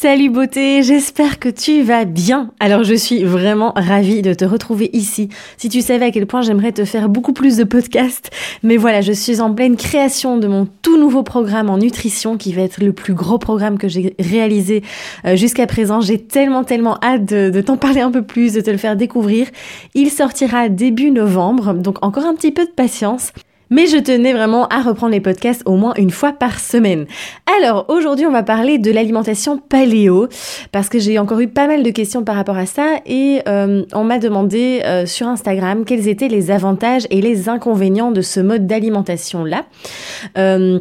Salut 0.00 0.30
beauté, 0.30 0.84
j'espère 0.84 1.40
que 1.40 1.48
tu 1.48 1.82
vas 1.82 2.04
bien. 2.04 2.52
Alors 2.60 2.84
je 2.84 2.94
suis 2.94 3.24
vraiment 3.24 3.72
ravie 3.74 4.22
de 4.22 4.32
te 4.32 4.44
retrouver 4.44 4.90
ici. 4.92 5.28
Si 5.56 5.68
tu 5.68 5.80
savais 5.80 6.04
à 6.04 6.10
quel 6.12 6.24
point 6.24 6.40
j'aimerais 6.40 6.70
te 6.70 6.84
faire 6.84 7.08
beaucoup 7.08 7.32
plus 7.32 7.56
de 7.56 7.64
podcasts, 7.64 8.30
mais 8.62 8.76
voilà, 8.76 9.00
je 9.00 9.10
suis 9.10 9.40
en 9.40 9.52
pleine 9.52 9.74
création 9.74 10.36
de 10.36 10.46
mon 10.46 10.68
tout 10.82 10.98
nouveau 10.98 11.24
programme 11.24 11.68
en 11.68 11.78
nutrition 11.78 12.36
qui 12.36 12.52
va 12.52 12.62
être 12.62 12.80
le 12.80 12.92
plus 12.92 13.12
gros 13.12 13.38
programme 13.38 13.76
que 13.76 13.88
j'ai 13.88 14.14
réalisé 14.20 14.84
euh, 15.24 15.34
jusqu'à 15.34 15.66
présent. 15.66 16.00
J'ai 16.00 16.18
tellement 16.18 16.62
tellement 16.62 16.96
hâte 17.02 17.24
de, 17.24 17.50
de 17.50 17.60
t'en 17.60 17.76
parler 17.76 18.00
un 18.00 18.12
peu 18.12 18.22
plus, 18.22 18.52
de 18.52 18.60
te 18.60 18.70
le 18.70 18.78
faire 18.78 18.94
découvrir. 18.94 19.48
Il 19.94 20.12
sortira 20.12 20.68
début 20.68 21.10
novembre, 21.10 21.74
donc 21.74 21.96
encore 22.02 22.24
un 22.24 22.36
petit 22.36 22.52
peu 22.52 22.64
de 22.64 22.70
patience. 22.70 23.32
Mais 23.70 23.86
je 23.86 23.98
tenais 23.98 24.32
vraiment 24.32 24.66
à 24.68 24.80
reprendre 24.80 25.12
les 25.12 25.20
podcasts 25.20 25.62
au 25.66 25.76
moins 25.76 25.94
une 25.96 26.10
fois 26.10 26.32
par 26.32 26.58
semaine. 26.58 27.06
Alors 27.58 27.86
aujourd'hui 27.88 28.26
on 28.26 28.32
va 28.32 28.42
parler 28.42 28.78
de 28.78 28.90
l'alimentation 28.90 29.58
paléo 29.58 30.28
parce 30.72 30.88
que 30.88 30.98
j'ai 30.98 31.18
encore 31.18 31.40
eu 31.40 31.48
pas 31.48 31.66
mal 31.66 31.82
de 31.82 31.90
questions 31.90 32.24
par 32.24 32.36
rapport 32.36 32.56
à 32.56 32.66
ça 32.66 32.96
et 33.06 33.40
euh, 33.48 33.84
on 33.92 34.04
m'a 34.04 34.18
demandé 34.18 34.82
euh, 34.84 35.06
sur 35.06 35.26
Instagram 35.26 35.84
quels 35.84 36.08
étaient 36.08 36.28
les 36.28 36.50
avantages 36.50 37.06
et 37.10 37.20
les 37.20 37.48
inconvénients 37.48 38.10
de 38.10 38.22
ce 38.22 38.40
mode 38.40 38.66
d'alimentation 38.66 39.44
là. 39.44 39.66
Euh, 40.36 40.80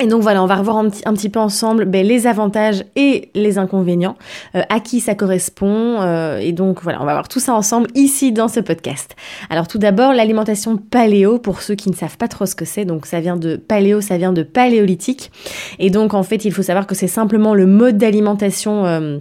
et 0.00 0.08
donc 0.08 0.22
voilà, 0.22 0.42
on 0.42 0.46
va 0.46 0.56
revoir 0.56 0.78
un 0.78 0.88
petit, 0.88 1.28
peu 1.28 1.38
ensemble 1.38 1.84
ben, 1.84 2.04
les 2.04 2.26
avantages 2.26 2.84
et 2.96 3.30
les 3.34 3.58
inconvénients, 3.58 4.16
euh, 4.56 4.62
à 4.68 4.80
qui 4.80 4.98
ça 4.98 5.14
correspond. 5.14 6.00
Euh, 6.00 6.38
et 6.38 6.50
donc 6.50 6.82
voilà, 6.82 7.00
on 7.00 7.04
va 7.04 7.12
voir 7.12 7.28
tout 7.28 7.38
ça 7.38 7.54
ensemble 7.54 7.88
ici 7.94 8.32
dans 8.32 8.48
ce 8.48 8.58
podcast. 8.58 9.14
Alors 9.50 9.68
tout 9.68 9.78
d'abord, 9.78 10.12
l'alimentation 10.12 10.76
paléo, 10.78 11.38
pour 11.38 11.62
ceux 11.62 11.76
qui 11.76 11.90
ne 11.90 11.94
savent 11.94 12.16
pas 12.16 12.26
trop 12.26 12.44
ce 12.44 12.56
que 12.56 12.64
c'est. 12.64 12.84
Donc 12.84 13.06
ça 13.06 13.20
vient 13.20 13.36
de 13.36 13.54
paléo, 13.54 14.00
ça 14.00 14.18
vient 14.18 14.32
de 14.32 14.42
paléolithique. 14.42 15.30
Et 15.78 15.90
donc 15.90 16.12
en 16.12 16.24
fait, 16.24 16.44
il 16.44 16.52
faut 16.52 16.62
savoir 16.62 16.88
que 16.88 16.96
c'est 16.96 17.06
simplement 17.06 17.54
le 17.54 17.66
mode 17.66 17.96
d'alimentation. 17.96 18.86
Euh, 18.86 19.18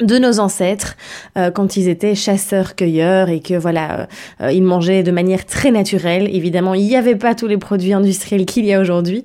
de 0.00 0.18
nos 0.18 0.40
ancêtres 0.40 0.96
euh, 1.38 1.50
quand 1.50 1.76
ils 1.76 1.88
étaient 1.88 2.16
chasseurs-cueilleurs 2.16 3.28
et 3.28 3.40
que 3.40 3.54
voilà 3.54 4.08
euh, 4.40 4.50
ils 4.50 4.62
mangeaient 4.62 5.04
de 5.04 5.12
manière 5.12 5.46
très 5.46 5.70
naturelle. 5.70 6.28
Évidemment 6.34 6.74
il 6.74 6.84
n'y 6.84 6.96
avait 6.96 7.14
pas 7.14 7.34
tous 7.34 7.46
les 7.46 7.58
produits 7.58 7.92
industriels 7.92 8.44
qu'il 8.44 8.64
y 8.64 8.72
a 8.72 8.80
aujourd'hui. 8.80 9.24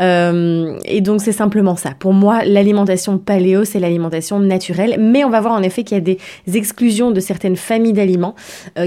Euh, 0.00 0.78
et 0.84 1.00
donc 1.00 1.22
c'est 1.22 1.32
simplement 1.32 1.76
ça. 1.76 1.92
Pour 1.98 2.12
moi 2.12 2.44
l'alimentation 2.44 3.16
paléo 3.16 3.64
c'est 3.64 3.80
l'alimentation 3.80 4.38
naturelle. 4.40 4.96
Mais 4.98 5.24
on 5.24 5.30
va 5.30 5.40
voir 5.40 5.54
en 5.54 5.62
effet 5.62 5.84
qu'il 5.84 5.96
y 5.96 6.00
a 6.00 6.04
des 6.04 6.18
exclusions 6.54 7.12
de 7.12 7.20
certaines 7.20 7.56
familles 7.56 7.94
d'aliments 7.94 8.34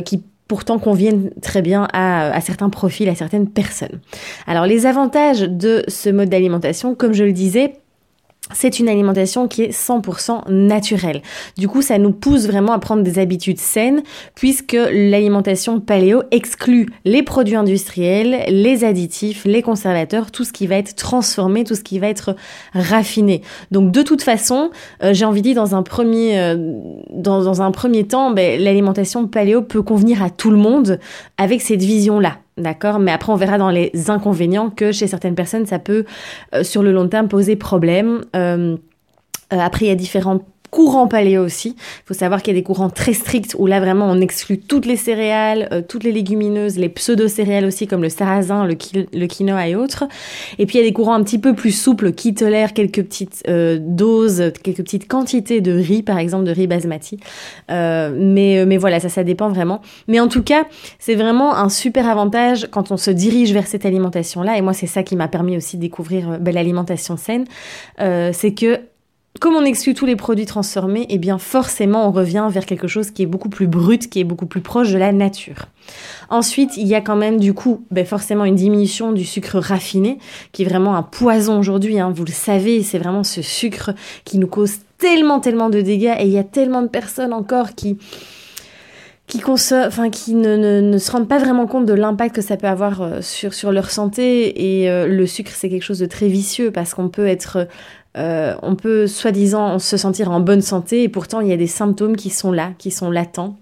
qui 0.06 0.24
pourtant 0.48 0.78
conviennent 0.78 1.32
très 1.42 1.62
bien 1.62 1.88
à, 1.94 2.32
à, 2.32 2.42
certains 2.42 2.70
profils, 2.70 3.10
à 3.10 3.16
certaines 3.16 3.50
personnes. 3.50 4.02
Alors 4.46 4.68
les 4.68 4.86
avantages 4.86 5.42
de 5.42 5.84
ce 5.88 6.10
mode 6.10 6.30
d'alimentation, 6.30 6.94
comme 6.94 7.14
je 7.14 7.24
le 7.24 7.32
disais, 7.32 7.74
c'est 8.54 8.80
une 8.80 8.90
alimentation 8.90 9.48
qui 9.48 9.64
est 9.64 9.72
100% 9.72 10.50
naturelle. 10.50 11.22
Du 11.58 11.68
coup, 11.68 11.82
ça 11.82 11.98
nous 11.98 12.12
pousse 12.12 12.48
vraiment 12.48 12.74
à 12.74 12.80
prendre 12.80 13.04
des 13.04 13.20
habitudes 13.20 13.60
saines 13.60 14.02
puisque 14.36 14.78
l'alimentation 14.92 15.80
paléo 15.80 16.24
exclut 16.32 16.90
les 17.06 17.24
produits 17.24 17.56
industriels, 17.56 18.46
les 18.48 18.84
additifs, 18.84 19.46
les 19.46 19.62
conservateurs, 19.62 20.32
tout 20.32 20.44
ce 20.44 20.54
qui 20.54 20.68
va 20.68 20.76
être 20.76 20.96
transformé, 20.96 21.64
tout 21.64 21.76
ce 21.76 21.84
qui 21.84 22.00
va 22.00 22.08
être 22.08 22.36
raffiné. 22.74 23.42
Donc 23.72 23.92
de 23.92 24.02
toute 24.02 24.22
façon, 24.22 24.72
euh, 25.04 25.14
j'ai 25.14 25.26
envie 25.26 25.42
de 25.42 25.48
dire 25.48 25.56
dans 25.56 25.76
un 25.76 25.84
premier 25.84 26.40
euh, 26.40 26.56
dans, 27.12 27.62
un 27.62 27.72
premier 27.72 28.06
temps, 28.06 28.32
ben, 28.32 28.62
l'alimentation 28.62 29.28
paléo 29.28 29.62
peut 29.62 29.82
convenir 29.82 30.24
à 30.24 30.30
tout 30.30 30.52
le 30.52 30.58
monde 30.58 31.00
avec 31.38 31.62
cette 31.62 31.82
vision-là. 31.82 32.38
D'accord 32.58 33.00
Mais 33.00 33.12
après, 33.12 33.32
on 33.32 33.36
verra 33.36 33.58
dans 33.58 33.70
les 33.70 33.92
inconvénients 34.10 34.70
que 34.70 34.92
chez 34.92 35.08
certaines 35.08 35.36
personnes, 35.36 35.66
ça 35.66 35.80
peut, 35.80 36.06
euh, 36.54 36.64
sur 36.64 36.84
le 36.84 36.92
long 36.92 37.08
terme, 37.08 37.28
poser 37.28 37.56
problème. 37.56 38.26
Euh, 38.36 38.78
euh 39.52 39.60
après, 39.60 39.86
il 39.86 39.88
y 39.88 39.92
a 39.92 39.96
différentes 39.96 40.44
courant 40.74 41.08
paléo 41.08 41.44
aussi. 41.44 41.76
Il 41.78 42.04
faut 42.08 42.16
savoir 42.16 42.42
qu'il 42.42 42.54
y 42.54 42.58
a 42.58 42.60
des 42.60 42.64
courants 42.64 42.90
très 42.90 43.14
stricts 43.14 43.56
où 43.60 43.68
là 43.68 43.80
vraiment 43.80 44.10
on 44.10 44.20
exclut 44.20 44.60
toutes 44.60 44.88
les 44.88 44.96
céréales, 44.96 45.70
euh, 45.72 45.84
toutes 45.88 46.04
les 46.04 46.12
légumineuses, 46.12 46.78
les 46.80 46.90
pseudo-céréales 46.90 47.66
aussi 47.66 47.86
comme 47.86 48.02
le 48.02 48.10
sarrasin, 48.10 48.66
le, 48.66 49.28
quinoa 49.28 49.68
et 49.68 49.76
autres. 49.76 50.06
Et 50.58 50.66
puis 50.66 50.78
il 50.78 50.82
y 50.82 50.84
a 50.84 50.88
des 50.88 50.94
courants 50.94 51.14
un 51.14 51.24
petit 51.24 51.38
peu 51.38 51.54
plus 51.54 51.72
souples 51.72 52.14
qui 52.14 52.34
tolèrent 52.34 52.74
quelques 52.74 53.04
petites 53.04 53.44
euh, 53.48 53.78
doses, 53.80 54.52
quelques 54.64 54.82
petites 54.84 55.08
quantités 55.08 55.62
de 55.62 55.74
riz 55.74 56.02
par 56.02 56.18
exemple, 56.18 56.46
de 56.46 56.52
riz 56.52 56.66
basmati. 56.66 57.20
Euh, 57.70 58.12
mais, 58.18 58.66
mais 58.66 58.78
voilà, 58.78 59.00
ça 59.00 59.10
ça 59.10 59.24
dépend 59.24 59.50
vraiment. 59.50 59.80
Mais 60.08 60.20
en 60.20 60.28
tout 60.28 60.42
cas, 60.42 60.66
c'est 60.98 61.16
vraiment 61.16 61.56
un 61.56 61.70
super 61.70 62.10
avantage 62.10 62.68
quand 62.72 62.92
on 62.92 62.98
se 62.98 63.12
dirige 63.12 63.54
vers 63.54 63.68
cette 63.68 63.86
alimentation-là. 63.86 64.58
Et 64.58 64.62
moi 64.62 64.74
c'est 64.74 64.88
ça 64.88 65.04
qui 65.04 65.16
m'a 65.16 65.28
permis 65.28 65.56
aussi 65.56 65.78
de 65.78 65.82
découvrir 65.84 66.40
ben, 66.40 66.52
l'alimentation 66.56 67.16
saine. 67.16 67.46
c'est 68.00 68.56
que 68.56 68.80
comme 69.44 69.58
on 69.58 69.66
exclut 69.66 69.94
tous 69.94 70.06
les 70.06 70.16
produits 70.16 70.46
transformés, 70.46 71.06
eh 71.10 71.18
bien 71.18 71.38
forcément 71.38 72.08
on 72.08 72.14
revient 72.14 72.48
vers 72.50 72.66
quelque 72.66 72.88
chose 72.88 73.12
qui 73.12 73.24
est 73.24 73.26
beaucoup 73.26 73.50
plus 73.50 73.68
brut, 73.68 74.10
qui 74.10 74.22
est 74.22 74.24
beaucoup 74.24 74.46
plus 74.46 74.62
proche 74.62 74.94
de 74.94 74.98
la 74.98 75.12
nature. 75.12 75.66
Ensuite, 76.30 76.78
il 76.78 76.88
y 76.88 76.96
a 76.96 77.02
quand 77.02 77.18
même 77.18 77.42
du 77.42 77.54
coup 77.54 77.84
ben, 77.92 78.06
forcément 78.06 78.46
une 78.46 78.56
diminution 78.56 79.12
du 79.12 79.26
sucre 79.26 79.60
raffiné, 79.60 80.18
qui 80.54 80.62
est 80.62 80.66
vraiment 80.66 80.96
un 80.96 81.04
poison 81.04 81.60
aujourd'hui, 81.60 82.00
hein, 82.00 82.10
vous 82.16 82.24
le 82.24 82.32
savez, 82.32 82.84
c'est 82.84 83.00
vraiment 83.00 83.26
ce 83.26 83.42
sucre 83.42 83.92
qui 84.24 84.38
nous 84.38 84.48
cause 84.48 84.76
tellement, 84.98 85.42
tellement 85.42 85.70
de 85.70 85.82
dégâts, 85.82 86.16
et 86.20 86.24
il 86.24 86.32
y 86.32 86.38
a 86.38 86.46
tellement 86.46 86.82
de 86.82 86.88
personnes 86.88 87.34
encore 87.34 87.76
qui 87.76 87.98
qui, 89.26 89.42
enfin, 89.46 90.10
ne, 90.10 90.98
se 90.98 91.12
rendent 91.12 91.30
pas 91.30 91.40
vraiment 91.40 91.66
compte 91.66 91.86
de 91.86 91.94
l'impact 91.94 92.36
que 92.36 92.42
ça 92.42 92.58
peut 92.58 92.68
avoir 92.68 93.02
euh, 93.02 93.22
sur, 93.22 93.54
sur 93.54 93.72
leur 93.72 93.90
santé. 93.90 94.82
Et 94.82 94.90
euh, 94.90 95.08
le 95.08 95.26
sucre, 95.26 95.52
c'est 95.56 95.70
quelque 95.70 95.84
chose 95.84 96.00
de 96.00 96.06
très 96.06 96.28
vicieux 96.28 96.72
parce 96.72 96.94
qu'on 96.94 97.08
peut 97.08 97.26
être 97.26 97.68
euh, 98.18 98.56
on 98.62 98.76
peut 98.76 99.08
soi-disant 99.08 99.80
se 99.80 99.98
sentir 99.98 100.32
en 100.32 100.40
bonne 100.40 100.62
santé 100.62 101.04
et 101.04 101.10
pourtant 101.10 101.40
il 101.42 101.48
y 101.48 101.54
a 101.54 101.58
des 101.58 101.68
symptômes 101.68 102.16
qui 102.16 102.30
sont 102.30 102.52
là, 102.52 102.72
qui 102.78 102.92
sont 102.92 103.10
latents 103.10 103.58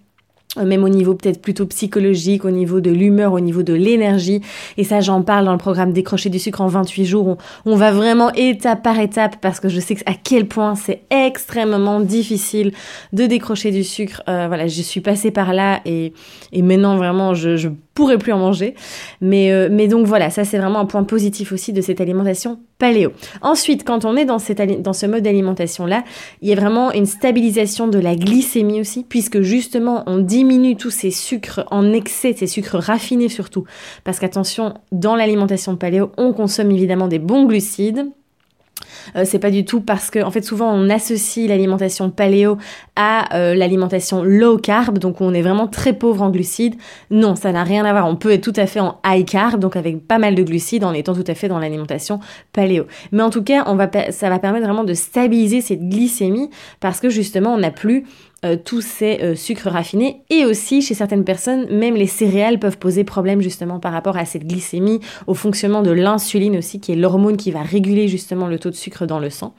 euh, 0.58 0.66
même 0.66 0.84
au 0.84 0.90
niveau 0.90 1.14
peut-être 1.14 1.42
plutôt 1.42 1.66
psychologique, 1.68 2.44
au 2.44 2.52
niveau 2.52 2.82
de 2.82 2.92
l'humeur, 2.92 3.32
au 3.32 3.40
niveau 3.40 3.64
de 3.64 3.74
l'énergie. 3.74 4.42
Et 4.76 4.84
ça, 4.84 5.00
j'en 5.00 5.22
parle 5.22 5.46
dans 5.46 5.54
le 5.54 5.58
programme 5.58 5.94
Décrocher 5.94 6.30
du 6.30 6.40
sucre 6.40 6.60
en 6.60 6.68
28 6.68 7.06
jours. 7.06 7.28
On, 7.28 7.38
on 7.66 7.76
va 7.78 7.94
vraiment 7.94 8.34
étape 8.34 8.84
par 8.84 9.00
étape 9.00 9.38
parce 9.40 9.62
que 9.62 9.70
je 9.70 9.80
sais 9.80 9.96
à 10.06 10.14
quel 10.14 10.50
point 10.50 10.76
c'est 10.76 11.04
extrêmement 11.10 12.02
difficile 12.02 12.74
de 13.14 13.28
décrocher 13.28 13.72
du 13.72 13.86
sucre. 13.86 14.24
Euh, 14.28 14.48
voilà, 14.48 14.68
je 14.68 14.82
suis 14.82 15.00
passée 15.00 15.32
par 15.32 15.54
là 15.54 15.80
et, 15.86 16.12
et 16.52 16.62
maintenant 16.62 16.98
vraiment, 16.98 17.34
je, 17.34 17.56
je 17.56 17.70
pourrais 17.94 18.18
plus 18.18 18.32
en 18.32 18.40
manger. 18.40 18.76
Mais, 19.20 19.52
euh, 19.52 19.70
mais 19.72 19.88
donc 19.88 20.06
voilà, 20.06 20.30
ça 20.30 20.46
c'est 20.46 20.58
vraiment 20.58 20.80
un 20.80 20.86
point 20.86 21.04
positif 21.04 21.52
aussi 21.52 21.74
de 21.74 21.82
cette 21.82 22.02
alimentation 22.02 22.60
paléo. 22.78 23.12
Ensuite, 23.42 23.84
quand 23.84 24.06
on 24.06 24.16
est 24.16 24.26
dans, 24.26 24.38
dans 24.80 24.94
ce 24.94 25.06
mode 25.06 25.24
d'alimentation-là, 25.24 26.04
il 26.42 26.50
y 26.50 26.54
a 26.54 26.56
vraiment 26.56 26.92
une 26.92 27.06
stabilisation 27.06 27.88
de 27.88 28.00
la 28.00 28.16
glycémie 28.16 28.82
aussi, 28.82 29.04
puisque 29.04 29.42
justement 29.42 30.04
on 30.08 30.20
diminue 30.20 30.76
tous 30.76 30.92
ces 30.92 31.12
sucres 31.12 31.66
en 31.70 31.94
excès, 31.94 32.34
ces 32.34 32.48
sucres 32.48 32.78
raffinés 32.78 33.30
surtout. 33.30 33.66
Parce 34.04 34.20
qu'attention, 34.20 34.74
dans 34.92 35.16
l'alimentation 35.16 35.76
paléo, 35.76 36.12
on 36.18 36.34
consomme 36.34 36.72
évidemment 36.72 37.08
des 37.08 37.20
bons 37.20 37.46
glucides, 37.46 38.08
euh, 39.16 39.24
c'est 39.26 39.40
pas 39.40 39.52
du 39.52 39.66
tout 39.66 39.82
parce 39.82 40.10
que, 40.10 40.20
en 40.24 40.32
fait, 40.32 40.44
souvent 40.44 40.72
on 40.72 40.90
associe 40.90 41.48
l'alimentation 41.48 42.10
paléo 42.10 42.58
à 42.96 43.36
euh, 43.36 43.56
l'alimentation 43.56 44.24
low 44.24 44.58
carb, 44.58 44.98
donc 44.98 45.22
on 45.22 45.34
est 45.34 45.42
vraiment 45.42 45.68
très 45.68 45.94
pauvre 45.94 46.22
en 46.22 46.30
glucides. 46.30 46.76
Non, 47.10 47.36
ça 47.36 47.52
n'a 47.52 47.64
rien 47.64 47.86
à 47.86 47.92
voir. 47.92 48.08
On 48.08 48.16
peut 48.16 48.32
être 48.32 48.44
tout 48.44 48.54
à 48.60 48.66
fait 48.66 48.80
en 48.80 49.00
high 49.06 49.26
carb, 49.26 49.60
donc 49.60 49.76
avec 49.76 50.08
pas 50.08 50.18
mal 50.18 50.36
de 50.36 50.44
glucides, 50.44 50.84
en 50.84 50.94
étant 50.94 51.14
tout 51.14 51.24
à 51.28 51.36
fait 51.36 51.48
dans 51.48 51.60
l'alimentation 51.60 52.20
paléo. 52.54 52.86
Mais 53.12 53.24
en 53.24 53.30
tout 53.30 53.44
cas, 53.44 53.66
ça 54.12 54.30
va 54.30 54.40
permettre 54.40 54.66
vraiment 54.66 54.84
de 54.84 54.94
stabiliser 54.94 55.62
cette 55.62 55.88
glycémie 55.88 56.50
parce 56.80 57.00
que 57.00 57.10
justement, 57.10 57.54
on 57.54 57.60
n'a 57.60 57.72
plus 57.72 58.06
euh, 58.44 58.58
tous 58.58 58.82
ces 58.82 59.36
sucres 59.36 59.70
raffinés 59.70 60.24
et 60.32 60.46
aussi 60.46 60.82
chez 60.82 60.96
certaines 60.96 61.24
personnes 61.24 61.68
même 61.70 61.94
les 61.94 62.08
céréales 62.08 62.58
peuvent 62.58 62.80
poser 62.80 63.04
problème 63.04 63.40
justement 63.40 63.80
par 63.80 63.94
rapport 63.94 64.18
à 64.18 64.26
cette 64.26 64.48
glycémie 64.48 65.00
au 65.28 65.36
fonctionnement 65.36 65.84
de 65.84 65.92
l'insuline 65.92 66.58
aussi 66.58 66.80
qui 66.80 66.92
est 66.92 66.96
l'hormone 66.96 67.38
qui 67.38 67.52
va 67.52 67.62
réguler 67.62 68.08
justement 68.08 68.48
le 68.48 68.58
taux 68.58 68.72
de 68.72 68.76
sucre 68.76 68.91
dans 69.06 69.20
le 69.20 69.30
sang. 69.30 69.54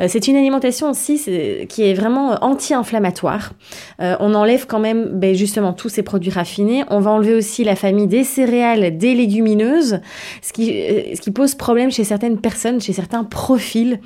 Euh, 0.00 0.06
c'est 0.08 0.28
une 0.28 0.36
alimentation 0.36 0.90
aussi 0.90 1.20
qui 1.68 1.82
est 1.82 1.94
vraiment 1.94 2.36
anti-inflammatoire. 2.42 3.52
On 3.98 4.34
enlève 4.34 4.66
quand 4.66 4.78
même 4.78 5.18
ben, 5.18 5.34
justement 5.34 5.72
tous 5.72 5.88
ces 5.88 6.02
produits 6.02 6.30
raffinés. 6.30 6.84
On 6.88 7.00
va 7.00 7.10
enlever 7.10 7.34
aussi 7.34 7.64
la 7.64 7.76
famille 7.76 8.06
des 8.06 8.24
céréales 8.24 8.96
des 8.96 9.14
légumineuses 9.14 10.00
ce 10.42 10.52
qui 10.52 11.30
pose 11.30 11.54
problème 11.54 11.90
chez 11.90 12.04
certaines 12.04 12.40
personnes 12.40 12.80
chez 12.80 12.92
certains 12.92 13.24
profils. 13.24 14.00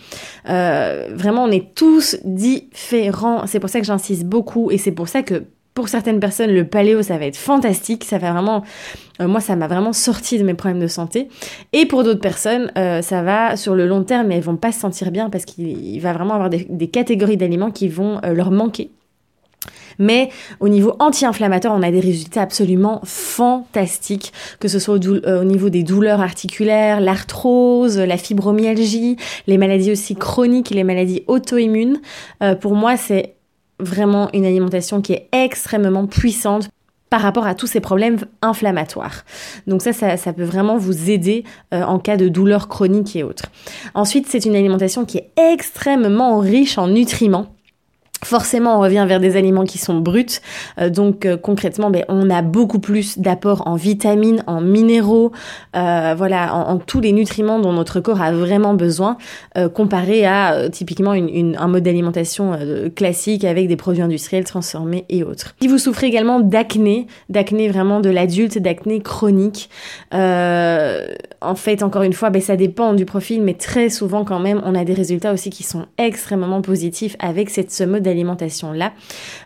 Vraiment 0.44 1.44
on 1.44 1.50
est 1.50 1.75
tous 1.75 2.17
différents. 2.25 3.46
C'est 3.46 3.60
pour 3.60 3.70
ça 3.70 3.81
que 3.81 3.87
j'insiste 3.87 4.25
beaucoup 4.25 4.70
et 4.70 4.78
c'est 4.78 4.93
pour 4.93 5.08
ça 5.08 5.22
que 5.22 5.44
pour 5.74 5.88
certaines 5.88 6.20
personnes, 6.20 6.52
le 6.52 6.64
paléo, 6.64 7.02
ça 7.02 7.18
va 7.18 7.26
être 7.26 7.36
fantastique. 7.36 8.04
Ça 8.04 8.18
va 8.18 8.32
vraiment, 8.32 8.62
euh, 9.20 9.26
moi, 9.26 9.40
ça 9.40 9.56
m'a 9.56 9.66
vraiment 9.66 9.92
sorti 9.92 10.38
de 10.38 10.44
mes 10.44 10.54
problèmes 10.54 10.80
de 10.80 10.86
santé. 10.86 11.28
Et 11.72 11.84
pour 11.84 12.04
d'autres 12.04 12.20
personnes, 12.20 12.70
euh, 12.78 13.02
ça 13.02 13.22
va 13.22 13.56
sur 13.56 13.74
le 13.74 13.86
long 13.86 14.04
terme, 14.04 14.28
mais 14.28 14.36
elles 14.36 14.42
vont 14.42 14.56
pas 14.56 14.70
se 14.70 14.78
sentir 14.78 15.10
bien 15.10 15.30
parce 15.30 15.44
qu'il 15.44 16.00
va 16.00 16.12
vraiment 16.12 16.34
avoir 16.34 16.48
des, 16.48 16.88
catégories 16.88 17.36
d'aliments 17.36 17.72
qui 17.72 17.88
vont 17.88 18.20
euh, 18.24 18.32
leur 18.32 18.52
manquer. 18.52 18.90
Mais 19.98 20.28
au 20.60 20.68
niveau 20.68 20.94
anti-inflammatoire, 21.00 21.74
on 21.74 21.82
a 21.82 21.90
des 21.90 22.00
résultats 22.00 22.42
absolument 22.42 23.00
fantastiques, 23.04 24.32
que 24.60 24.68
ce 24.68 24.78
soit 24.78 24.94
au, 24.94 25.44
niveau 25.44 25.70
des 25.70 25.84
douleurs 25.84 26.20
articulaires, 26.20 27.00
l'arthrose, 27.00 27.98
la 27.98 28.16
fibromyalgie, 28.16 29.16
les 29.46 29.56
maladies 29.56 29.92
aussi 29.92 30.16
chroniques, 30.16 30.70
les 30.70 30.82
maladies 30.82 31.22
auto-immunes. 31.28 32.00
pour 32.60 32.74
moi, 32.74 32.96
c'est 32.96 33.34
vraiment 33.78 34.30
une 34.32 34.44
alimentation 34.44 35.00
qui 35.00 35.12
est 35.12 35.28
extrêmement 35.32 36.06
puissante 36.06 36.68
par 37.10 37.20
rapport 37.20 37.46
à 37.46 37.54
tous 37.54 37.68
ces 37.68 37.78
problèmes 37.80 38.18
inflammatoires. 38.42 39.24
Donc 39.68 39.82
ça, 39.82 39.92
ça, 39.92 40.32
peut 40.32 40.42
vraiment 40.42 40.76
vous 40.76 41.10
aider 41.10 41.44
euh, 41.72 41.84
en 41.84 42.00
cas 42.00 42.16
de 42.16 42.28
douleurs 42.28 42.66
chroniques 42.66 43.14
et 43.14 43.22
autres. 43.22 43.46
Ensuite, 43.94 44.26
c'est 44.28 44.44
une 44.44 44.56
alimentation 44.56 45.04
qui 45.04 45.18
est 45.18 45.30
extrêmement 45.36 46.38
riche 46.40 46.76
en 46.76 46.88
nutriments. 46.88 47.54
Forcément, 48.24 48.78
on 48.78 48.80
revient 48.80 49.04
vers 49.06 49.20
des 49.20 49.36
aliments 49.36 49.64
qui 49.64 49.78
sont 49.78 49.98
bruts. 49.98 50.40
Euh, 50.80 50.90
donc 50.90 51.26
euh, 51.26 51.36
concrètement, 51.36 51.90
ben, 51.90 52.04
on 52.08 52.30
a 52.30 52.42
beaucoup 52.42 52.78
plus 52.78 53.18
d'apports 53.18 53.66
en 53.66 53.76
vitamines, 53.76 54.42
en 54.46 54.60
minéraux, 54.60 55.32
euh, 55.76 56.14
voilà, 56.16 56.54
en, 56.54 56.78
tous 56.78 57.00
les 57.00 57.12
nutriments 57.12 57.58
dont 57.58 57.72
notre 57.72 58.00
corps 58.00 58.20
a 58.20 58.32
vraiment 58.32 58.74
besoin, 58.74 59.16
comparé 59.74 60.26
à 60.26 60.68
typiquement 60.70 61.12
un 61.12 61.68
mode 61.68 61.82
d'alimentation 61.82 62.58
classique 62.94 63.44
avec 63.44 63.68
des 63.68 63.76
produits 63.76 64.02
industriels 64.02 64.44
transformés 64.44 65.04
et 65.08 65.22
autres. 65.22 65.54
Si 65.60 65.68
vous 65.68 65.78
souffrez 65.78 66.06
également 66.06 66.40
d'acné, 66.40 67.06
d'acné 67.28 67.68
vraiment 67.68 68.00
de 68.00 68.10
l'adulte, 68.10 68.58
d'acné 68.58 69.00
chronique, 69.00 69.68
en 70.12 71.54
fait, 71.54 71.82
encore 71.82 72.02
une 72.02 72.12
fois, 72.12 72.30
ben, 72.30 72.40
ça 72.40 72.56
dépend 72.56 72.94
du 72.94 73.04
profil, 73.04 73.42
mais 73.42 73.54
très 73.54 73.88
souvent 73.88 74.24
quand 74.24 74.40
même, 74.40 74.60
on 74.64 74.74
a 74.74 74.84
des 74.84 74.94
résultats 74.94 75.32
aussi 75.32 75.50
qui 75.50 75.62
sont 75.62 75.86
extrêmement 75.98 76.62
positifs 76.62 77.16
avec 77.20 77.50
cette, 77.50 77.70
ce 77.70 77.84
mode 77.84 78.02
d'alimentation-là, 78.14 78.93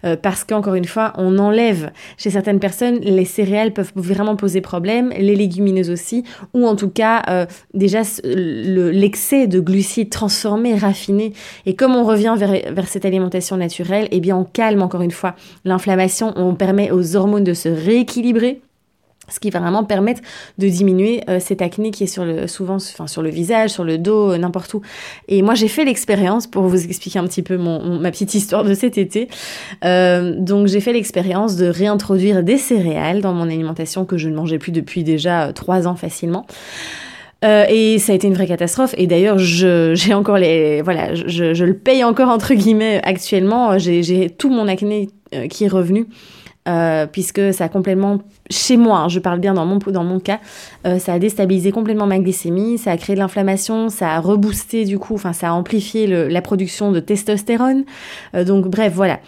euh, 0.05 0.17
parce 0.17 0.45
qu'encore 0.45 0.75
une 0.75 0.85
fois, 0.85 1.13
on 1.17 1.39
enlève 1.39 1.91
chez 2.17 2.31
certaines 2.31 2.61
personnes, 2.61 2.99
les 3.01 3.25
céréales 3.25 3.73
peuvent 3.73 3.93
vraiment 3.97 4.37
poser 4.37 4.61
problème, 4.61 5.11
les 5.19 5.35
légumineuses 5.35 5.91
aussi, 5.91 6.25
ou 6.55 6.67
en 6.67 6.77
tout 6.77 6.91
cas, 6.91 7.23
euh, 7.29 7.47
déjà, 7.75 8.03
l'excès 8.25 9.47
de 9.47 9.61
glucides 9.61 10.11
transformés, 10.11 10.77
raffinés. 10.77 11.33
Et 11.67 11.75
comme 11.75 11.97
on 11.97 12.05
revient 12.05 12.35
vers, 12.37 12.73
vers 12.73 12.89
cette 12.89 13.05
alimentation 13.05 13.57
naturelle, 13.57 14.09
eh 14.11 14.21
bien, 14.21 14.37
on 14.37 14.45
calme 14.45 14.83
encore 14.83 15.03
une 15.03 15.11
fois 15.11 15.35
l'inflammation, 15.65 16.33
on 16.37 16.55
permet 16.55 16.91
aux 16.91 17.17
hormones 17.17 17.45
de 17.45 17.55
se 17.55 17.69
rééquilibrer 17.69 18.61
ce 19.29 19.41
qui 19.41 19.51
va 19.51 19.61
vraiment 19.61 19.85
permettre 19.85 20.21
de 20.59 20.69
diminuer 20.69 21.23
euh, 21.29 21.39
cette 21.41 21.63
acné 21.63 21.91
qui 21.91 22.05
est 22.05 22.09
sur 22.09 22.25
le 22.25 22.47
souvent 22.47 22.77
enfin 22.77 23.07
sur 23.07 23.23
le 23.23 23.31
visage, 23.31 23.71
sur 23.71 23.85
le 23.85 23.99
dos, 23.99 24.33
euh, 24.33 24.39
n'importe 24.39 24.73
où. 24.75 24.83
Et 25.29 25.43
moi 25.43 25.55
j'ai 25.55 25.69
fait 25.69 25.85
l'expérience 25.85 26.47
pour 26.47 26.65
vous 26.65 26.85
expliquer 26.85 27.19
un 27.19 27.27
petit 27.27 27.43
peu 27.43 27.57
mon, 27.57 27.99
ma 27.99 28.11
petite 28.11 28.35
histoire 28.35 28.65
de 28.65 28.75
cet 28.75 28.99
été. 28.99 29.29
Euh, 29.85 30.35
donc 30.39 30.67
j'ai 30.67 30.81
fait 30.81 30.93
l'expérience 30.93 31.57
de 31.57 31.67
réintroduire 31.67 32.43
des 32.43 32.59
céréales 32.59 33.21
dans 33.21 33.33
mon 33.33 33.45
alimentation 33.45 34.05
que 34.05 34.17
je 34.17 34.29
ne 34.29 34.35
mangeais 34.35 34.59
plus 34.59 34.73
depuis 34.73 35.05
déjà 35.05 35.53
trois 35.53 35.87
ans 35.87 35.97
facilement. 35.97 36.47
et 37.43 37.99
ça 37.99 38.13
a 38.13 38.15
été 38.17 38.27
une 38.27 38.35
vraie 38.35 38.49
catastrophe. 38.49 38.95
Et 38.99 39.07
d'ailleurs, 39.07 39.39
j'ai 39.39 40.15
encore 40.15 40.39
les, 40.39 40.83
voilà, 40.83 41.15
je, 41.15 41.55
je, 41.55 41.65
le 41.65 41.75
paye 41.75 42.03
encore 42.03 42.29
entre 42.31 42.55
guillemets 42.55 43.01
actuellement. 43.05 43.79
J'ai 43.79 44.31
tout 44.31 44.51
mon 44.51 44.67
acné 44.67 45.09
qui 45.49 45.65
est 45.65 45.69
revenu. 45.69 46.07
Euh, 46.69 47.07
puisque 47.07 47.55
ça 47.55 47.65
a 47.65 47.69
complètement, 47.69 48.19
chez 48.51 48.77
moi, 48.77 48.99
hein, 48.99 49.09
je 49.09 49.21
parle 49.21 49.39
bien 49.41 49.55
dans 49.55 49.65
mon, 49.65 49.79
dans 49.79 50.05
mon 50.05 50.21
cas, 50.21 50.39
euh, 50.87 50.99
ça 50.99 51.15
a 51.15 51.19
déstabilisé 51.19 51.73
complètement 51.73 52.07
ma 52.07 52.19
glycémie, 52.19 52.77
ça 52.77 52.91
a 52.91 52.97
créé 52.99 53.15
de 53.15 53.21
l'inflammation, 53.21 53.89
ça 53.89 54.11
a 54.11 54.21
reboosté 54.21 54.85
du 54.85 54.99
coup, 54.99 55.15
enfin 55.15 55.33
ça 55.33 55.49
a 55.49 55.53
amplifié 55.53 56.07
la 56.07 56.43
production 56.43 56.93
de 56.93 57.01
testostérone. 57.01 57.85
Euh, 58.35 58.45
donc 58.45 58.69
bref, 58.69 58.93
voilà. 58.95 59.21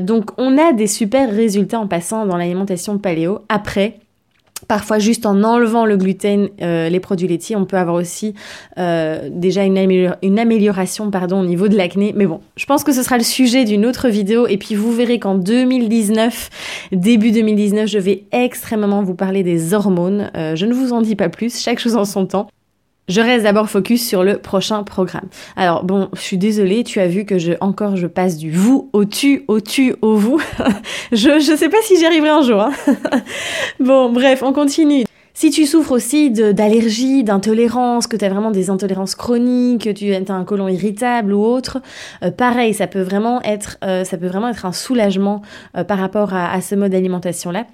donc 0.00 0.30
on 0.38 0.58
a 0.58 0.72
des 0.72 0.86
super 0.86 1.30
résultats 1.30 1.78
en 1.78 1.86
passant 1.86 2.26
dans 2.26 2.36
l'alimentation 2.36 2.98
paléo. 2.98 3.40
Après, 3.48 3.98
Parfois, 4.68 4.98
juste 4.98 5.26
en 5.26 5.42
enlevant 5.42 5.86
le 5.86 5.96
gluten, 5.96 6.48
euh, 6.60 6.88
les 6.88 7.00
produits 7.00 7.28
laitiers, 7.28 7.56
on 7.56 7.64
peut 7.64 7.76
avoir 7.76 7.96
aussi 7.96 8.34
euh, 8.78 9.28
déjà 9.30 9.64
une, 9.64 10.38
amélioration 10.38 11.10
pardon, 11.10 11.40
au 11.40 11.44
niveau 11.44 11.68
de 11.68 11.76
l'acné. 11.76 12.12
Mais 12.16 12.26
bon, 12.26 12.40
je 12.56 12.66
pense 12.66 12.84
que 12.84 12.92
ce 12.92 13.02
sera 13.02 13.18
le 13.18 13.24
sujet 13.24 13.64
d'une 13.64 13.86
autre 13.86 14.08
vidéo. 14.08 14.46
Et 14.46 14.58
puis, 14.58 14.74
vous 14.74 14.92
verrez 14.92 15.18
qu'en 15.18 15.34
2019, 15.34 16.50
début 16.92 17.32
2019, 17.32 17.88
je 17.88 17.98
vais 17.98 18.24
extrêmement 18.32 19.02
vous 19.02 19.14
parler 19.14 19.42
des 19.42 19.74
hormones. 19.74 20.30
Euh, 20.36 20.56
je 20.56 20.66
ne 20.66 20.74
vous 20.74 20.92
en 20.92 21.02
dis 21.02 21.16
pas 21.16 21.28
plus, 21.28 21.60
chaque 21.60 21.78
chose 21.78 21.96
en 21.96 22.04
son 22.04 22.26
temps. 22.26 22.48
Je 23.08 23.20
reste 23.20 23.42
d'abord 23.42 23.68
focus 23.68 24.06
sur 24.06 24.22
le 24.22 24.38
prochain 24.38 24.84
programme. 24.84 25.26
Alors 25.56 25.82
bon, 25.82 26.08
je 26.14 26.20
suis 26.20 26.38
désolée, 26.38 26.84
tu 26.84 27.00
as 27.00 27.08
vu 27.08 27.24
que 27.24 27.36
je 27.36 27.52
encore 27.60 27.96
je 27.96 28.06
passe 28.06 28.36
du 28.36 28.52
vous 28.52 28.90
au 28.92 29.04
tu, 29.04 29.44
au 29.48 29.60
tu, 29.60 29.96
au 30.02 30.14
vous. 30.14 30.40
je 31.12 31.40
je 31.40 31.56
sais 31.56 31.68
pas 31.68 31.78
si 31.82 31.98
j'y 31.98 32.06
arriverai 32.06 32.30
un 32.30 32.42
jour. 32.42 32.60
Hein. 32.60 32.72
bon, 33.80 34.12
bref, 34.12 34.42
on 34.44 34.52
continue. 34.52 35.04
Si 35.34 35.50
tu 35.50 35.66
souffres 35.66 35.92
aussi 35.92 36.30
d'allergies, 36.30 37.24
d'intolérance, 37.24 38.06
que 38.06 38.16
tu 38.16 38.24
as 38.24 38.28
vraiment 38.28 38.50
des 38.50 38.70
intolérances 38.70 39.14
chroniques, 39.14 39.84
que 39.84 39.90
tu 39.90 40.14
as 40.14 40.34
un 40.34 40.44
côlon 40.44 40.68
irritable 40.68 41.32
ou 41.32 41.42
autre, 41.42 41.78
euh, 42.22 42.30
pareil, 42.30 42.74
ça 42.74 42.86
peut 42.86 43.00
vraiment 43.00 43.42
être, 43.42 43.78
euh, 43.82 44.04
ça 44.04 44.18
peut 44.18 44.26
vraiment 44.26 44.50
être 44.50 44.66
un 44.66 44.72
soulagement 44.72 45.42
euh, 45.76 45.84
par 45.84 45.98
rapport 45.98 46.34
à, 46.34 46.52
à 46.52 46.60
ce 46.60 46.74
mode 46.74 46.92
d'alimentation 46.92 47.50
là. 47.50 47.66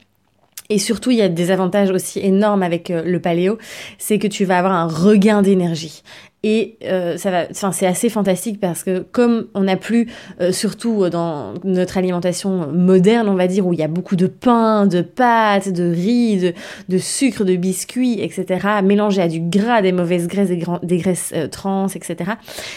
Et 0.70 0.78
surtout, 0.78 1.10
il 1.10 1.16
y 1.16 1.22
a 1.22 1.28
des 1.28 1.50
avantages 1.50 1.90
aussi 1.90 2.20
énormes 2.20 2.62
avec 2.62 2.90
euh, 2.90 3.02
le 3.02 3.20
paléo, 3.20 3.58
c'est 3.96 4.18
que 4.18 4.26
tu 4.26 4.44
vas 4.44 4.58
avoir 4.58 4.74
un 4.74 4.86
regain 4.86 5.40
d'énergie. 5.40 6.02
Et 6.44 6.76
euh, 6.84 7.16
ça 7.16 7.32
va, 7.32 7.46
enfin 7.50 7.72
c'est 7.72 7.86
assez 7.86 8.08
fantastique 8.08 8.60
parce 8.60 8.84
que 8.84 9.00
comme 9.00 9.48
on 9.54 9.62
n'a 9.62 9.76
plus, 9.76 10.08
euh, 10.40 10.52
surtout 10.52 11.08
dans 11.08 11.54
notre 11.64 11.98
alimentation 11.98 12.72
moderne, 12.72 13.28
on 13.28 13.34
va 13.34 13.48
dire 13.48 13.66
où 13.66 13.72
il 13.72 13.78
y 13.80 13.82
a 13.82 13.88
beaucoup 13.88 14.14
de 14.14 14.28
pain, 14.28 14.86
de 14.86 15.02
pâtes, 15.02 15.68
de 15.68 15.90
riz, 15.90 16.38
de, 16.38 16.52
de 16.88 16.98
sucre, 16.98 17.44
de 17.44 17.56
biscuits, 17.56 18.20
etc., 18.20 18.68
mélangé 18.84 19.20
à 19.20 19.26
du 19.26 19.40
gras, 19.40 19.82
des 19.82 19.92
mauvaises 19.92 20.28
graisses, 20.28 20.48
des, 20.48 20.62
des 20.84 20.98
graisses 20.98 21.34
trans, 21.50 21.88
etc. 21.88 22.14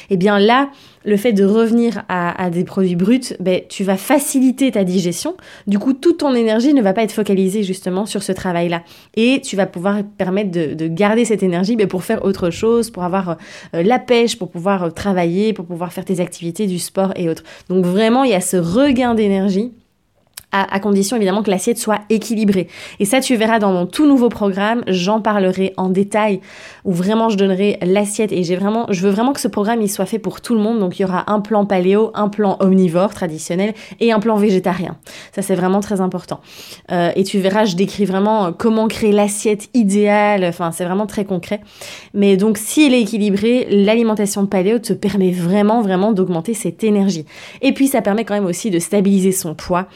Et 0.09 0.15
eh 0.15 0.17
bien 0.17 0.39
là, 0.39 0.69
le 1.03 1.17
fait 1.17 1.33
de 1.33 1.43
revenir 1.43 2.03
à, 2.09 2.49
des 2.49 2.63
produits 2.63 2.95
bruts, 2.95 3.33
ben, 3.39 3.61
tu 3.67 3.83
vas 3.83 3.97
faciliter 3.97 4.71
ta 4.71 4.83
digestion. 4.83 5.35
Du 5.67 5.79
coup, 5.79 5.93
toute 5.93 6.19
ton 6.19 6.33
énergie 6.33 6.73
ne 6.73 6.81
va 6.81 6.93
pas 6.93 7.03
être 7.03 7.11
focalisée 7.11 7.63
justement 7.63 8.05
sur 8.05 8.21
ce 8.21 8.31
travail-là. 8.31 8.83
Et 9.15 9.41
tu 9.41 9.55
vas 9.55 9.65
pouvoir 9.65 10.03
permettre 10.17 10.51
de, 10.51 10.87
garder 10.87 11.25
cette 11.25 11.43
énergie 11.43 11.75
ben, 11.75 11.87
pour 11.87 12.03
faire 12.03 12.23
autre 12.25 12.49
chose, 12.49 12.91
pour 12.91 13.03
avoir 13.03 13.29
euh, 13.29 13.35
la 13.73 13.99
pêche, 13.99 14.37
pour 14.37 14.49
pouvoir 14.49 14.83
euh, 14.83 14.89
travailler, 14.89 15.53
pour 15.53 15.65
pouvoir 15.65 15.93
faire 15.93 16.05
tes 16.05 16.19
activités, 16.19 16.67
du 16.67 16.79
sport 16.79 17.13
et 17.15 17.29
autres. 17.29 17.43
Donc 17.69 17.85
vraiment, 17.85 18.23
il 18.23 18.31
y 18.31 18.35
a 18.35 18.41
ce 18.41 18.57
regain 18.57 19.15
d'énergie 19.15 19.71
à, 20.51 20.79
condition 20.79 21.15
évidemment 21.15 21.43
que 21.43 21.49
l'assiette 21.49 21.77
soit 21.77 21.99
équilibrée. 22.09 22.67
Et 22.99 23.05
ça, 23.05 23.21
tu 23.21 23.35
verras 23.35 23.59
dans 23.59 23.71
mon 23.71 23.85
tout 23.85 24.05
nouveau 24.05 24.29
programme, 24.29 24.83
j'en 24.87 25.21
parlerai 25.21 25.73
en 25.77 25.89
détail, 25.89 26.41
où 26.83 26.91
vraiment 26.91 27.29
je 27.29 27.37
donnerai 27.37 27.77
l'assiette 27.81 28.31
et 28.31 28.43
j'ai 28.43 28.55
vraiment, 28.55 28.85
je 28.89 29.01
veux 29.01 29.11
vraiment 29.11 29.33
que 29.33 29.39
ce 29.39 29.47
programme 29.47 29.81
il 29.81 29.89
soit 29.89 30.05
fait 30.05 30.19
pour 30.19 30.41
tout 30.41 30.53
le 30.53 30.59
monde. 30.59 30.79
Donc 30.79 30.99
il 30.99 31.03
y 31.03 31.05
aura 31.05 31.31
un 31.31 31.39
plan 31.39 31.65
paléo, 31.65 32.11
un 32.13 32.29
plan 32.29 32.57
omnivore 32.59 33.13
traditionnel 33.13 33.73
et 33.99 34.11
un 34.11 34.19
plan 34.19 34.35
végétarien. 34.35 34.97
Ça 35.33 35.41
c'est 35.41 35.55
vraiment 35.55 35.79
très 35.79 36.01
important. 36.01 36.41
Euh, 36.91 37.11
et 37.15 37.23
tu 37.23 37.39
verras, 37.39 37.65
je 37.65 37.75
décris 37.75 38.05
vraiment 38.05 38.47
euh, 38.47 38.51
comment 38.57 38.87
créer 38.87 39.11
l'assiette 39.11 39.69
idéale. 39.73 40.43
Enfin, 40.43 40.71
c'est 40.71 40.85
vraiment 40.85 41.07
très 41.07 41.25
concret. 41.25 41.61
Mais 42.13 42.37
donc 42.37 42.57
si 42.57 42.85
elle 42.85 42.93
est 42.93 43.01
équilibrée, 43.01 43.67
l'alimentation 43.69 44.45
paléo 44.45 44.79
te 44.79 44.93
permet 44.93 45.31
vraiment, 45.31 45.81
vraiment 45.81 46.11
d'augmenter 46.11 46.53
cette 46.53 46.83
énergie. 46.83 47.25
Et 47.61 47.73
puis 47.73 47.87
ça 47.87 48.01
permet 48.01 48.25
quand 48.25 48.33
même 48.33 48.45
aussi 48.45 48.69
de 48.69 48.79
stabiliser 48.79 49.31
son 49.31 49.55
poids. 49.55 49.87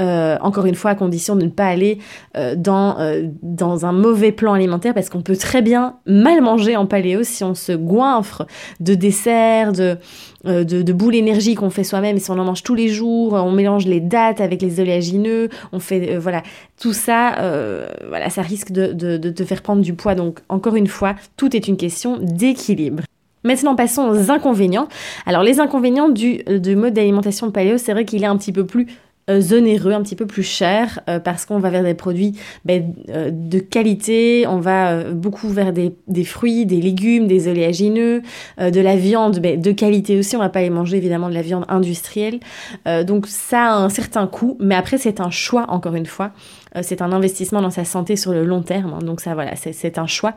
Euh, 0.00 0.36
encore 0.40 0.66
une 0.66 0.74
fois 0.74 0.90
à 0.90 0.94
condition 0.96 1.36
de 1.36 1.44
ne 1.44 1.50
pas 1.50 1.66
aller 1.66 1.98
euh, 2.36 2.56
dans, 2.56 2.98
euh, 2.98 3.28
dans 3.42 3.86
un 3.86 3.92
mauvais 3.92 4.32
plan 4.32 4.52
alimentaire 4.52 4.92
parce 4.92 5.08
qu'on 5.08 5.22
peut 5.22 5.36
très 5.36 5.62
bien 5.62 5.98
mal 6.04 6.40
manger 6.40 6.76
en 6.76 6.84
paléo 6.84 7.22
si 7.22 7.44
on 7.44 7.54
se 7.54 7.70
goinfre 7.70 8.44
de 8.80 8.96
desserts, 8.96 9.70
de, 9.70 9.96
de, 10.44 10.92
boules 10.92 11.14
énergie 11.14 11.54
qu'on 11.54 11.70
fait 11.70 11.84
soi-même, 11.84 12.18
si 12.18 12.28
on 12.32 12.38
en 12.40 12.44
mange 12.44 12.64
tous 12.64 12.74
les 12.74 12.88
jours, 12.88 13.34
on 13.34 13.52
mélange 13.52 13.86
les 13.86 14.00
dates 14.00 14.40
avec 14.40 14.62
les 14.62 14.80
oléagineux, 14.80 15.48
on 15.70 15.78
fait 15.78 16.16
voilà 16.16 16.42
tout 16.76 16.92
ça, 16.92 17.36
voilà 18.08 18.30
ça 18.30 18.42
risque 18.42 18.72
de, 18.72 19.16
te 19.16 19.44
faire 19.44 19.62
prendre 19.62 19.80
du 19.80 19.94
poids. 19.94 20.16
Donc 20.16 20.40
encore 20.48 20.74
une 20.74 20.88
fois, 20.88 21.14
tout 21.36 21.54
est 21.54 21.68
une 21.68 21.76
question 21.76 22.18
d'équilibre. 22.20 23.04
Maintenant, 23.44 23.76
passons 23.76 24.08
aux 24.08 24.30
inconvénients. 24.30 24.88
Alors, 25.26 25.42
les 25.42 25.60
inconvénients 25.60 26.08
du, 26.08 26.38
du 26.44 26.76
mode 26.76 26.94
d'alimentation 26.94 27.50
paléo, 27.50 27.76
c'est 27.76 27.92
vrai 27.92 28.06
qu'il 28.06 28.24
est 28.24 28.26
un 28.26 28.38
petit 28.38 28.52
peu 28.52 28.64
plus 28.64 28.86
onéreux, 29.28 29.92
un 29.92 30.02
petit 30.02 30.16
peu 30.16 30.26
plus 30.26 30.42
cher, 30.42 31.00
euh, 31.08 31.18
parce 31.18 31.46
qu'on 31.46 31.58
va 31.58 31.70
vers 31.70 31.82
des 31.82 31.94
produits 31.94 32.38
ben, 32.64 32.94
euh, 33.08 33.30
de 33.32 33.58
qualité, 33.58 34.46
on 34.48 34.58
va 34.58 35.04
beaucoup 35.12 35.48
vers 35.48 35.72
des, 35.72 36.24
fruits, 36.24 36.66
des 36.66 36.80
légumes, 36.80 37.26
des 37.26 37.48
oléagineux, 37.48 38.22
de 38.58 38.80
la 38.80 38.96
viande 38.96 39.38
ben, 39.40 39.60
de 39.60 39.72
qualité 39.72 40.18
aussi, 40.18 40.36
on 40.36 40.40
va 40.40 40.48
pas 40.48 40.60
aller 40.60 40.70
manger 40.70 40.96
évidemment 40.96 41.28
de 41.28 41.34
la 41.34 41.42
viande 41.42 41.64
industrielle. 41.68 42.40
donc 43.06 43.26
ça 43.26 43.72
a 43.72 43.76
un 43.76 43.88
certain 43.88 44.26
coût, 44.26 44.56
mais 44.60 44.74
après 44.74 44.98
c'est 44.98 45.20
un 45.20 45.30
choix 45.30 45.66
encore 45.68 45.94
une 45.94 46.06
fois. 46.06 46.32
c'est 46.82 47.02
un 47.02 47.12
investissement 47.12 47.62
dans 47.62 47.70
sa 47.70 47.84
santé 47.84 48.16
sur 48.16 48.32
le 48.32 48.44
long 48.44 48.62
terme, 48.62 48.94
hein. 48.94 49.04
donc 49.04 49.20
ça 49.20 49.34
voilà, 49.34 49.54
c'est 49.56 49.98
un 49.98 50.06
choix. 50.06 50.34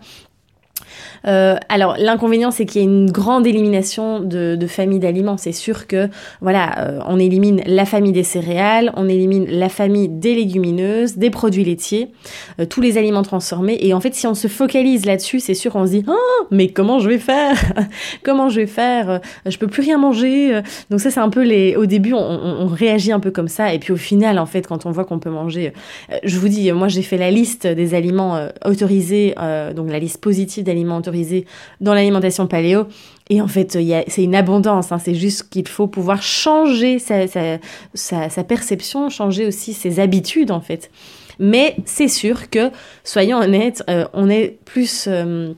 Euh, 1.26 1.56
alors 1.70 1.96
l'inconvénient 1.98 2.52
c'est 2.52 2.66
qu'il 2.66 2.82
y 2.82 2.86
a 2.86 2.88
une 2.88 3.12
grande 3.12 3.48
élimination 3.48 4.20
de, 4.20 4.58
familles 4.68 5.00
d'aliments. 5.00 5.38
C'est 5.38 5.52
sûr 5.52 5.88
que 5.88 6.10
voilà, 6.42 6.80
euh, 6.80 7.00
on 7.08 7.20
élimine 7.20 7.62
la 7.66 7.86
famille 7.86 8.12
des 8.12 8.24
céréales, 8.24 8.92
on 8.96 9.08
élimine 9.08 9.46
la 9.50 9.70
famille 9.70 10.10
des 10.10 10.36
légumineuses, 10.36 11.18
des 11.18 11.30
produits 11.30 11.64
laitiers, 11.64 12.12
euh, 12.60 12.66
tous 12.66 12.82
les 12.82 12.98
aliments 12.98 13.24
transformés. 13.24 13.78
Et 13.82 13.94
en 13.94 14.02
fait, 14.02 14.14
si 14.14 14.28
on 14.28 14.36
se 14.36 14.48
focalise 14.48 15.06
là-dessus, 15.06 15.40
c'est 15.40 15.54
sûr 15.54 15.72
qu'on 15.72 15.86
se 15.86 15.92
dit 15.92 16.04
oh, 16.08 16.46
mais 16.52 16.70
comment 16.70 17.00
je 17.00 17.08
vais 17.08 17.18
faire 17.18 17.56
Comment 18.24 18.50
je 18.50 18.62
vais 18.62 18.68
faire 18.68 19.22
Je 19.46 19.58
peux 19.58 19.68
plus 19.68 19.82
rien 19.82 19.98
manger. 19.98 20.62
Donc 20.90 21.00
ça 21.00 21.12
c'est 21.12 21.20
un 21.20 21.30
peu 21.30 21.44
les. 21.44 21.76
Au 21.76 21.86
début 21.86 22.14
on, 22.14 22.18
on, 22.20 22.68
réagit 22.68 23.12
un 23.12 23.20
peu 23.20 23.32
comme 23.32 23.48
ça 23.48 23.74
et 23.74 23.80
puis 23.80 23.94
au 23.94 23.98
final 23.98 24.38
en 24.38 24.46
fait 24.46 24.68
quand 24.68 24.86
on 24.86 24.92
voit 24.92 25.06
qu'on 25.06 25.20
peut 25.20 25.30
manger, 25.30 25.74
je 26.24 26.38
vous 26.38 26.50
dis 26.50 26.72
moi 26.72 26.90
j'ai 26.90 27.02
fait 27.02 27.18
la 27.18 27.32
liste 27.32 27.66
des 27.66 27.94
aliments 27.94 28.48
autorisés, 28.66 29.34
donc 29.76 29.90
la 29.90 30.00
liste 30.00 30.22
positive 30.22 30.67
d'aliments 30.68 30.98
autorisés 30.98 31.46
dans 31.82 31.94
l'alimentation 31.94 32.48
paléo. 32.48 32.88
Et 33.30 33.42
en 33.42 33.48
fait, 33.48 33.78
c'est 34.08 34.24
une 34.24 34.36
abondance. 34.36 34.92
Hein. 34.92 35.00
C'est 35.00 35.16
juste 35.16 35.50
qu'il 35.50 35.68
faut 35.68 35.88
pouvoir 35.88 36.22
changer 36.22 37.00
sa, 37.00 37.28
sa, 37.94 38.44
perception, 38.44 39.10
changer 39.10 39.46
aussi 39.46 39.74
ses 39.74 40.00
habitudes, 40.00 40.52
en 40.52 40.62
fait. 40.62 40.90
Mais 41.40 41.76
c'est 41.86 42.08
sûr 42.08 42.50
que, 42.50 42.72
soyons 43.04 43.40
honnêtes, 43.40 43.84
euh, 43.90 44.06
on 44.14 44.30
est 44.30 44.58
plus... 44.66 45.06
Euh, 45.08 45.54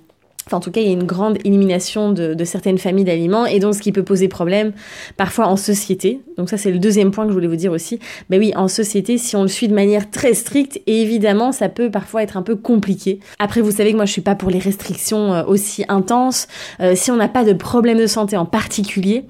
en 0.54 0.60
tout 0.60 0.72
cas, 0.72 0.82
il 0.82 0.88
y 0.88 0.90
a 0.90 0.94
une 0.94 1.04
grande 1.04 1.38
élimination 1.46 2.12
de, 2.12 2.44
certaines 2.44 2.78
familles 2.78 3.06
d'aliments 3.06 3.46
et 3.46 3.60
donc 3.60 3.76
ce 3.76 3.82
qui 3.82 3.92
peut 3.92 4.04
poser 4.04 4.28
problème 4.28 4.72
parfois 5.18 5.48
en 5.48 5.56
société. 5.56 6.22
Donc 6.38 6.50
ça, 6.50 6.58
c'est 6.58 6.72
le 6.72 6.80
deuxième 6.80 7.12
point 7.12 7.26
que 7.26 7.30
je 7.30 7.34
voulais 7.34 7.48
vous 7.48 7.56
dire 7.56 7.72
aussi. 7.72 8.00
Ben 8.30 8.40
oui, 8.40 8.54
en 8.56 8.68
société, 8.68 9.18
si 9.18 9.36
on 9.36 9.42
le 9.44 9.48
suit 9.48 9.68
de 9.68 9.74
manière 9.74 10.10
très 10.10 10.34
stricte, 10.34 10.82
et 10.88 11.02
évidemment, 11.02 11.52
ça 11.52 11.70
peut 11.70 11.92
parfois 11.92 12.24
être 12.24 12.38
un 12.38 12.42
peu 12.42 12.56
compliqué. 12.56 13.20
Après, 13.40 13.62
vous 13.62 13.72
savez 13.72 13.92
que 13.92 13.98
moi, 13.98 14.06
je 14.06 14.12
suis 14.12 14.22
pas 14.22 14.36
pour 14.36 14.50
les 14.50 14.60
restrictions 14.60 15.34
euh, 15.34 15.44
aussi 15.46 15.84
intenses. 15.90 16.48
Euh, 16.80 16.94
si 16.96 17.12
on 17.12 17.16
n'a 17.16 17.28
pas 17.28 17.44
de 17.44 17.54
problème 17.54 17.98
de 17.98 18.08
santé 18.08 18.38
en 18.38 18.46
particulier, 18.46 19.26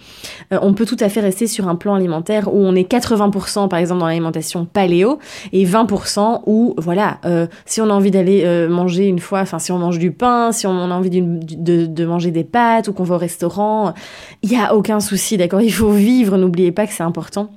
euh, 0.54 0.60
on 0.62 0.74
peut 0.74 0.86
tout 0.86 0.98
à 1.00 1.10
fait 1.10 1.20
rester 1.20 1.48
sur 1.48 1.68
un 1.68 1.76
plan 1.76 1.96
alimentaire 1.96 2.54
où 2.54 2.58
on 2.58 2.76
est 2.76 2.90
80% 2.90 3.68
par 3.68 3.80
exemple 3.80 4.00
dans 4.00 4.08
l'alimentation 4.08 4.66
paléo 4.66 5.20
et 5.52 5.66
20% 5.66 6.44
où 6.46 6.76
voilà, 6.78 7.20
si 7.66 7.82
on 7.82 7.90
a 7.90 7.94
envie 7.94 8.12
d'aller 8.12 8.68
manger 8.70 9.08
une 9.08 9.20
fois, 9.20 9.42
enfin 9.42 9.60
si 9.60 9.72
on 9.72 9.80
mange 9.80 10.00
du 10.00 10.12
pain, 10.12 10.52
si 10.52 10.68
on 10.68 10.72
a 10.72 10.94
envie 10.94 11.09
de, 11.10 12.06
manger 12.06 12.32
des 12.32 12.44
pâtes 12.44 12.88
ou 12.88 12.94
qu'on 12.94 13.04
va 13.04 13.16
au 13.16 13.20
restaurant, 13.20 13.94
il 14.42 14.52
y 14.52 14.56
a 14.56 14.76
aucun 14.76 15.00
souci, 15.00 15.38
d'accord? 15.38 15.62
Il 15.62 15.74
faut 15.74 15.92
vivre, 15.92 16.38
n'oubliez 16.38 16.72
pas 16.72 16.88
que 16.88 16.94
c'est 16.94 17.04
important. 17.04 17.50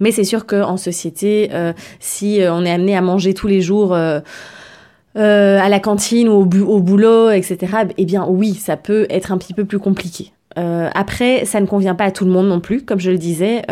Mais 0.00 0.12
c'est 0.12 0.24
sûr 0.24 0.46
qu'en 0.46 0.76
société, 0.76 1.50
euh, 1.52 1.72
si 2.00 2.40
euh, 2.40 2.52
on 2.52 2.64
est 2.64 2.70
amené 2.70 2.96
à 2.96 3.00
manger 3.00 3.34
tous 3.34 3.46
les 3.46 3.60
jours 3.60 3.94
euh, 3.94 4.20
à 5.14 5.68
la 5.68 5.80
cantine 5.80 6.28
ou 6.28 6.40
au, 6.40 6.80
boulot, 6.80 7.30
etc., 7.30 7.58
eh 7.96 8.04
bien 8.04 8.26
oui, 8.28 8.54
ça 8.54 8.76
peut 8.76 9.06
être 9.10 9.32
un 9.32 9.38
petit 9.38 9.54
peu 9.54 9.64
plus 9.64 9.78
compliqué. 9.78 10.32
après, 10.56 11.44
ça 11.44 11.60
ne 11.60 11.66
convient 11.66 11.94
pas 11.94 12.04
à 12.04 12.10
tout 12.10 12.24
le 12.24 12.30
monde 12.30 12.48
non 12.48 12.60
plus, 12.60 12.84
comme 12.84 13.00
je 13.00 13.10
le 13.10 13.18
disais 13.18 13.62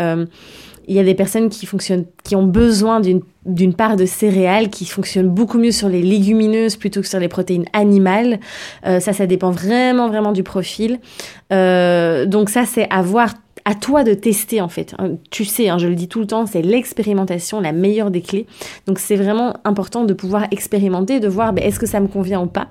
il 0.87 0.95
y 0.95 0.99
a 0.99 1.03
des 1.03 1.13
personnes 1.13 1.49
qui 1.49 1.65
fonctionnent, 1.65 2.05
qui 2.23 2.35
ont 2.35 2.45
besoin 2.45 3.01
d'une 3.45 3.73
part 3.73 3.95
de 3.95 4.05
céréales, 4.05 4.69
qui 4.69 4.85
fonctionnent 4.85 5.29
beaucoup 5.29 5.57
mieux 5.57 5.71
sur 5.71 5.89
les 5.89 6.01
légumineuses 6.01 6.75
plutôt 6.75 7.01
que 7.01 7.07
sur 7.07 7.19
les 7.19 7.27
protéines 7.27 7.65
animales. 7.73 8.39
Euh, 8.85 8.99
ça, 8.99 9.13
ça 9.13 9.25
dépend 9.25 9.51
vraiment, 9.51 10.07
vraiment 10.07 10.31
du 10.31 10.43
profil. 10.43 10.99
Euh, 11.51 12.25
donc 12.25 12.49
ça, 12.49 12.65
c'est 12.65 12.87
à 12.89 13.01
voir 13.01 13.33
à 13.65 13.75
toi 13.75 14.03
de 14.03 14.13
tester 14.13 14.61
en 14.61 14.67
fait. 14.67 14.93
Hein, 14.97 15.11
tu 15.31 15.45
sais, 15.45 15.69
hein, 15.69 15.77
je 15.77 15.87
le 15.87 15.95
dis 15.95 16.07
tout 16.07 16.19
le 16.19 16.27
temps, 16.27 16.45
c'est 16.45 16.61
l'expérimentation 16.61 17.61
la 17.61 17.71
meilleure 17.71 18.11
des 18.11 18.21
clés. 18.21 18.45
Donc 18.87 18.99
c'est 18.99 19.15
vraiment 19.15 19.55
important 19.63 20.03
de 20.03 20.13
pouvoir 20.13 20.47
expérimenter, 20.51 21.19
de 21.19 21.27
voir 21.27 21.53
ben, 21.53 21.63
est-ce 21.63 21.79
que 21.79 21.85
ça 21.85 21.99
me 21.99 22.07
convient 22.07 22.41
ou 22.41 22.47
pas. 22.47 22.67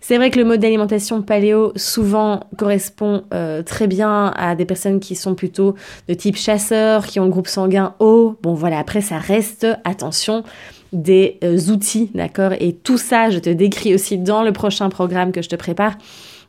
C'est 0.00 0.16
vrai 0.16 0.30
que 0.30 0.38
le 0.38 0.44
mode 0.44 0.60
d'alimentation 0.60 1.22
paléo 1.22 1.72
souvent 1.76 2.40
correspond 2.56 3.24
euh, 3.34 3.62
très 3.62 3.86
bien 3.86 4.32
à 4.36 4.54
des 4.54 4.64
personnes 4.64 5.00
qui 5.00 5.14
sont 5.14 5.34
plutôt 5.34 5.74
de 6.08 6.14
type 6.14 6.36
chasseur, 6.36 7.06
qui 7.06 7.20
ont 7.20 7.24
le 7.24 7.30
groupe 7.30 7.48
sanguin 7.48 7.94
haut. 7.98 8.36
Bon 8.42 8.54
voilà, 8.54 8.78
après 8.78 9.00
ça 9.00 9.18
reste, 9.18 9.66
attention, 9.84 10.44
des 10.92 11.38
euh, 11.42 11.58
outils, 11.70 12.10
d'accord? 12.14 12.52
Et 12.60 12.72
tout 12.72 12.98
ça, 12.98 13.30
je 13.30 13.38
te 13.38 13.50
décris 13.50 13.94
aussi 13.94 14.18
dans 14.18 14.42
le 14.42 14.52
prochain 14.52 14.88
programme 14.88 15.32
que 15.32 15.42
je 15.42 15.48
te 15.48 15.56
prépare. 15.56 15.96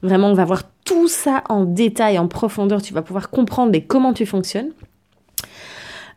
Vraiment, 0.04 0.28
on 0.28 0.34
va 0.34 0.44
voir 0.44 0.64
tout 0.84 1.08
ça 1.08 1.44
en 1.50 1.64
détail, 1.64 2.20
en 2.20 2.28
profondeur. 2.28 2.82
Tu 2.82 2.94
vas 2.94 3.02
pouvoir 3.02 3.30
comprendre 3.30 3.78
comment 3.88 4.14
tu 4.14 4.26
fonctionnes. 4.26 4.72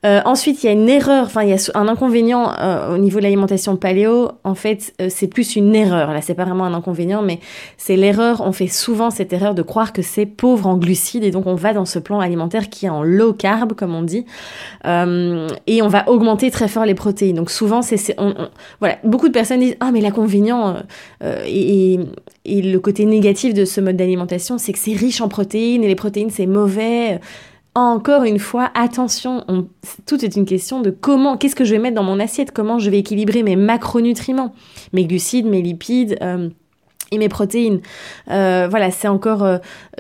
Euh, 0.04 0.20
ensuite, 0.24 0.62
il 0.62 0.66
y 0.66 0.68
a 0.68 0.72
une 0.72 0.88
erreur, 0.88 1.24
enfin 1.24 1.42
il 1.42 1.48
y 1.48 1.52
a 1.52 1.70
un 1.74 1.88
inconvénient 1.88 2.52
euh, 2.58 2.94
au 2.94 2.98
niveau 2.98 3.18
de 3.18 3.22
l'alimentation 3.22 3.76
paléo. 3.76 4.30
En 4.44 4.54
fait, 4.54 4.94
euh, 5.00 5.08
c'est 5.10 5.26
plus 5.26 5.56
une 5.56 5.74
erreur. 5.74 6.12
Là, 6.12 6.20
c'est 6.20 6.34
pas 6.34 6.44
vraiment 6.44 6.64
un 6.64 6.74
inconvénient, 6.74 7.22
mais 7.22 7.40
c'est 7.76 7.96
l'erreur. 7.96 8.42
On 8.44 8.52
fait 8.52 8.68
souvent 8.68 9.10
cette 9.10 9.32
erreur 9.32 9.54
de 9.54 9.62
croire 9.62 9.92
que 9.92 10.02
c'est 10.02 10.26
pauvre 10.26 10.66
en 10.66 10.76
glucides 10.76 11.24
et 11.24 11.30
donc 11.30 11.46
on 11.46 11.54
va 11.54 11.72
dans 11.72 11.84
ce 11.84 11.98
plan 11.98 12.20
alimentaire 12.20 12.68
qui 12.68 12.86
est 12.86 12.90
en 12.90 13.02
low 13.02 13.32
carb, 13.32 13.72
comme 13.72 13.94
on 13.94 14.02
dit, 14.02 14.26
et 14.84 15.82
on 15.82 15.88
va 15.88 16.08
augmenter 16.08 16.50
très 16.50 16.68
fort 16.68 16.84
les 16.84 16.94
protéines. 16.94 17.36
Donc 17.36 17.50
souvent, 17.50 17.82
c'est, 17.82 18.16
voilà, 18.80 18.98
beaucoup 19.04 19.28
de 19.28 19.32
personnes 19.32 19.60
disent 19.60 19.76
ah 19.80 19.90
mais 19.92 20.00
l'inconvénient 20.00 20.76
et, 21.46 21.98
et 22.44 22.62
le 22.62 22.78
côté 22.78 23.06
négatif 23.06 23.54
de 23.54 23.64
ce 23.64 23.80
mode 23.80 23.96
d'alimentation, 23.96 24.58
c'est 24.58 24.72
que 24.72 24.78
c'est 24.78 24.94
riche 24.94 25.20
en 25.20 25.28
protéines 25.28 25.82
et 25.82 25.88
les 25.88 25.94
protéines 25.94 26.30
c'est 26.30 26.46
mauvais 26.46 27.20
encore 27.76 28.22
une 28.22 28.38
fois, 28.38 28.70
attention, 28.74 29.44
tout 30.06 30.24
est 30.24 30.34
une 30.34 30.46
question 30.46 30.80
de 30.80 30.88
comment, 30.88 31.36
qu'est-ce 31.36 31.54
que 31.54 31.64
je 31.64 31.72
vais 31.72 31.78
mettre 31.78 31.94
dans 31.94 32.02
mon 32.02 32.18
assiette, 32.18 32.50
comment 32.50 32.78
je 32.78 32.88
vais 32.88 32.98
équilibrer 33.00 33.42
mes 33.42 33.54
macronutriments, 33.54 34.54
mes 34.94 35.04
glucides, 35.04 35.46
mes 35.46 35.60
lipides. 35.60 36.16
Euh, 36.22 36.48
et 37.12 37.18
mes 37.18 37.28
protéines. 37.28 37.82
Euh, 38.32 38.66
voilà, 38.68 38.90
c'est 38.90 39.06
encore, 39.06 39.44
euh, 39.44 39.58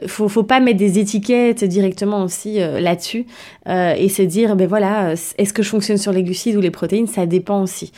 faut, 0.08 0.28
faut 0.28 0.42
pas 0.42 0.58
mettre 0.58 0.78
des 0.78 0.98
étiquettes 0.98 1.62
directement 1.62 2.24
aussi 2.24 2.58
là-dessus 2.58 3.26
et 3.68 4.08
se 4.08 4.22
dire, 4.22 4.56
ben 4.56 4.66
voilà, 4.66 5.12
est-ce 5.12 5.52
que 5.52 5.62
je 5.62 5.68
fonctionne 5.68 5.98
sur 5.98 6.10
les 6.10 6.24
glucides 6.24 6.56
ou 6.56 6.60
les 6.60 6.72
protéines 6.72 7.06
Ça 7.06 7.24
dépend 7.24 7.62
aussi. 7.62 7.92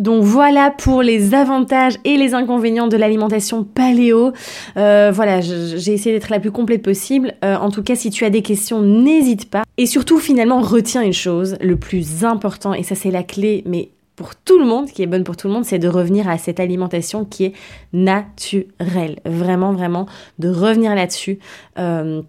Donc 0.00 0.24
voilà 0.24 0.70
pour 0.70 1.02
les 1.02 1.34
avantages 1.34 1.96
et 2.04 2.16
les 2.16 2.32
inconvénients 2.32 2.88
de 2.88 2.96
l'alimentation 2.96 3.64
paléo. 3.64 4.32
Euh, 4.78 5.12
voilà, 5.14 5.42
j'ai 5.42 5.92
essayé 5.92 6.14
d'être 6.14 6.30
la 6.30 6.40
plus 6.40 6.50
complète 6.50 6.82
possible. 6.82 7.34
Euh, 7.44 7.54
en 7.56 7.70
tout 7.70 7.82
cas, 7.82 7.94
si 7.96 8.08
tu 8.08 8.24
as 8.24 8.30
des 8.30 8.40
questions, 8.40 8.80
n'hésite 8.80 9.50
pas. 9.50 9.62
Et 9.76 9.84
surtout, 9.84 10.18
finalement, 10.18 10.62
retiens 10.62 11.02
une 11.02 11.12
chose, 11.12 11.58
le 11.60 11.76
plus 11.76 12.24
important, 12.24 12.72
et 12.72 12.82
ça 12.82 12.94
c'est 12.94 13.10
la 13.10 13.22
clé, 13.22 13.62
mais 13.66 13.90
pour 14.16 14.34
tout 14.34 14.58
le 14.58 14.64
monde, 14.64 14.86
qui 14.86 15.02
est 15.02 15.06
bonne 15.06 15.24
pour 15.24 15.36
tout 15.36 15.48
le 15.48 15.52
monde, 15.52 15.66
c'est 15.66 15.78
de 15.78 15.88
revenir 15.88 16.30
à 16.30 16.38
cette 16.38 16.60
alimentation 16.60 17.26
qui 17.26 17.44
est 17.44 17.52
naturelle. 17.92 19.18
Vraiment, 19.26 19.74
vraiment, 19.74 20.06
de 20.38 20.48
revenir 20.48 20.94
là-dessus. 20.94 21.38
Euh, 21.78 22.22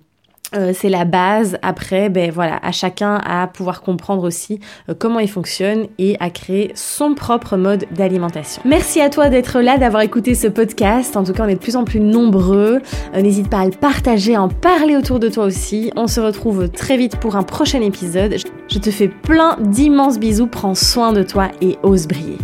euh, 0.55 0.73
c'est 0.75 0.89
la 0.89 1.05
base. 1.05 1.57
Après, 1.61 2.09
ben 2.09 2.31
voilà, 2.31 2.59
à 2.61 2.71
chacun 2.71 3.21
à 3.25 3.47
pouvoir 3.47 3.81
comprendre 3.81 4.23
aussi 4.23 4.59
euh, 4.89 4.93
comment 4.97 5.19
il 5.19 5.29
fonctionne 5.29 5.87
et 5.97 6.17
à 6.19 6.29
créer 6.29 6.71
son 6.75 7.15
propre 7.15 7.57
mode 7.57 7.85
d'alimentation. 7.91 8.61
Merci 8.65 9.01
à 9.01 9.09
toi 9.09 9.29
d'être 9.29 9.61
là, 9.61 9.77
d'avoir 9.77 10.03
écouté 10.03 10.35
ce 10.35 10.47
podcast. 10.47 11.15
En 11.15 11.23
tout 11.23 11.33
cas, 11.33 11.43
on 11.45 11.47
est 11.47 11.55
de 11.55 11.59
plus 11.59 11.75
en 11.75 11.83
plus 11.83 11.99
nombreux. 11.99 12.81
Euh, 13.15 13.21
n'hésite 13.21 13.49
pas 13.49 13.59
à 13.59 13.65
le 13.65 13.71
partager, 13.71 14.35
à 14.35 14.41
en 14.41 14.49
parler 14.49 14.95
autour 14.97 15.19
de 15.19 15.29
toi 15.29 15.45
aussi. 15.45 15.91
On 15.95 16.07
se 16.07 16.19
retrouve 16.19 16.69
très 16.69 16.97
vite 16.97 17.17
pour 17.17 17.35
un 17.35 17.43
prochain 17.43 17.81
épisode. 17.81 18.35
Je 18.67 18.79
te 18.79 18.91
fais 18.91 19.07
plein 19.07 19.57
d'immenses 19.59 20.19
bisous. 20.19 20.47
Prends 20.47 20.75
soin 20.75 21.13
de 21.13 21.23
toi 21.23 21.49
et 21.61 21.77
ose 21.83 22.07
briller. 22.07 22.37